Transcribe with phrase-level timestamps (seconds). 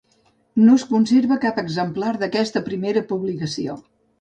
[0.61, 3.79] No es conserva cap exemplar d'aquesta primera publicació.